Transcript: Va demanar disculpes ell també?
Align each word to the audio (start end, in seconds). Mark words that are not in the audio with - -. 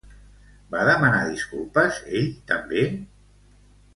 Va 0.75 0.79
demanar 0.87 1.19
disculpes 1.33 2.01
ell 2.21 2.33
també? 2.53 2.87